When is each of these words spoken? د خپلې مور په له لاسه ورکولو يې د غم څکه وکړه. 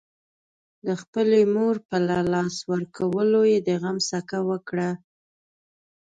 د 0.85 0.89
خپلې 1.01 1.41
مور 1.55 1.75
په 1.87 1.97
له 2.07 2.17
لاسه 2.33 2.61
ورکولو 2.71 3.39
يې 3.51 3.57
د 3.67 3.69
غم 3.81 3.97
څکه 4.09 4.39
وکړه. 4.49 4.89